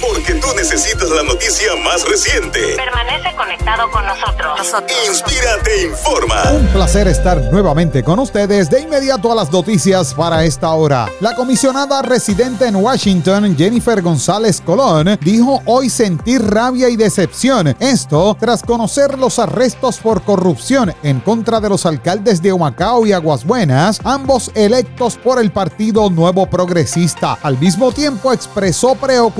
[0.00, 2.76] Porque tú necesitas la noticia más reciente.
[2.76, 4.60] Permanece conectado con nosotros.
[5.08, 6.42] Inspírate informa.
[6.52, 8.70] Un placer estar nuevamente con ustedes.
[8.70, 11.08] De inmediato a las noticias para esta hora.
[11.20, 17.74] La comisionada residente en Washington, Jennifer González Colón, dijo hoy sentir rabia y decepción.
[17.80, 23.12] Esto tras conocer los arrestos por corrupción en contra de los alcaldes de Humacao y
[23.12, 27.38] Aguas Buenas, ambos electos por el Partido Nuevo Progresista.
[27.42, 29.33] Al mismo tiempo expresó preocupación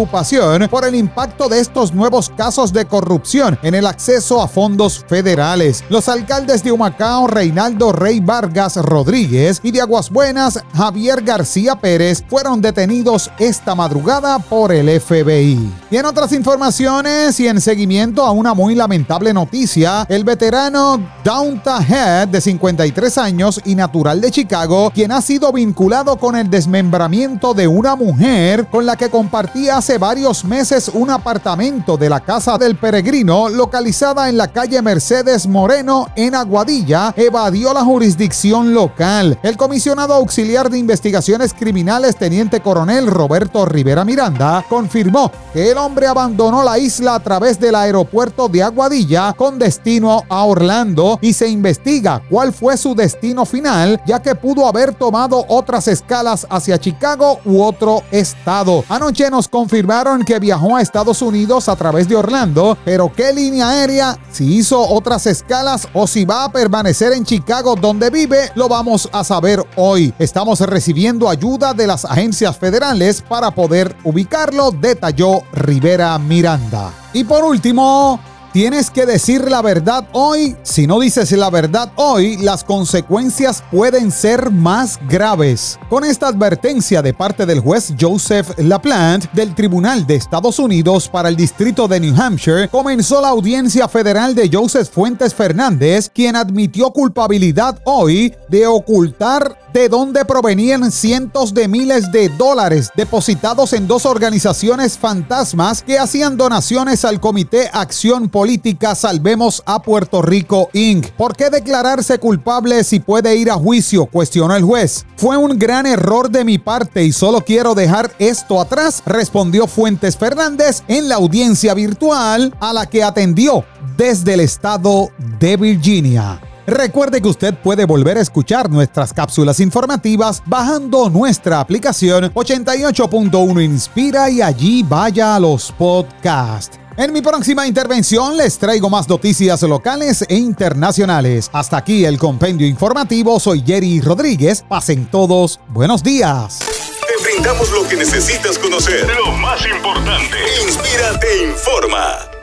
[0.70, 5.84] por el impacto de estos nuevos casos de corrupción en el acceso a fondos federales.
[5.88, 12.24] Los alcaldes de Humacao, Reinaldo Rey Vargas Rodríguez y de Aguas Buenas, Javier García Pérez,
[12.28, 15.72] fueron detenidos esta madrugada por el FBI.
[15.90, 21.78] Y en otras informaciones y en seguimiento a una muy lamentable noticia, el veterano Downta
[21.80, 27.54] Head, de 53 años y natural de Chicago, quien ha sido vinculado con el desmembramiento
[27.54, 32.56] de una mujer con la que compartía hace varios meses un apartamento de la Casa
[32.56, 39.38] del Peregrino localizada en la calle Mercedes Moreno en Aguadilla evadió la jurisdicción local.
[39.42, 46.06] El comisionado auxiliar de investigaciones criminales teniente coronel Roberto Rivera Miranda confirmó que el hombre
[46.06, 51.46] abandonó la isla a través del aeropuerto de Aguadilla con destino a Orlando y se
[51.46, 57.40] investiga cuál fue su destino final ya que pudo haber tomado otras escalas hacia Chicago
[57.44, 58.82] u otro estado.
[58.88, 63.70] Anoche nos confirmaron que viajó a Estados Unidos a través de Orlando, pero qué línea
[63.70, 68.68] aérea, si hizo otras escalas o si va a permanecer en Chicago donde vive, lo
[68.68, 70.14] vamos a saber hoy.
[70.20, 76.92] Estamos recibiendo ayuda de las agencias federales para poder ubicarlo, detalló Rivera Miranda.
[77.12, 78.20] Y por último,
[78.54, 80.54] Tienes que decir la verdad hoy.
[80.62, 85.76] Si no dices la verdad hoy, las consecuencias pueden ser más graves.
[85.90, 91.30] Con esta advertencia de parte del juez Joseph LaPlante del Tribunal de Estados Unidos para
[91.30, 96.92] el Distrito de New Hampshire, comenzó la audiencia federal de Joseph Fuentes Fernández, quien admitió
[96.92, 104.06] culpabilidad hoy de ocultar de dónde provenían cientos de miles de dólares depositados en dos
[104.06, 111.12] organizaciones fantasmas que hacían donaciones al Comité Acción Política Salvemos a Puerto Rico Inc.
[111.12, 114.04] ¿Por qué declararse culpable si puede ir a juicio?
[114.04, 115.06] cuestionó el juez.
[115.16, 120.18] Fue un gran error de mi parte y solo quiero dejar esto atrás, respondió Fuentes
[120.18, 123.64] Fernández en la audiencia virtual a la que atendió
[123.96, 125.08] desde el estado
[125.40, 126.38] de Virginia.
[126.66, 134.30] Recuerde que usted puede volver a escuchar nuestras cápsulas informativas bajando nuestra aplicación 88.1 Inspira
[134.30, 136.78] y allí vaya a los podcasts.
[136.96, 141.50] En mi próxima intervención les traigo más noticias locales e internacionales.
[141.52, 143.38] Hasta aquí el compendio informativo.
[143.40, 144.64] Soy Jerry Rodríguez.
[144.66, 146.60] Pasen todos buenos días.
[146.60, 149.06] Te brindamos lo que necesitas conocer.
[149.16, 150.36] Lo más importante.
[150.64, 152.33] Inspira te informa.